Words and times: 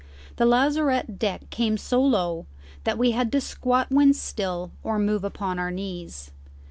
The 0.37 0.47
lazarette 0.47 1.19
deck 1.19 1.51
came 1.51 1.77
so 1.77 2.01
low 2.01 2.47
that 2.85 2.97
we 2.97 3.11
had 3.11 3.31
to 3.33 3.39
squat 3.39 3.91
when 3.91 4.15
still 4.15 4.71
or 4.81 4.97
move 4.97 5.23
upon 5.23 5.59
our 5.59 5.69
knees. 5.69 6.31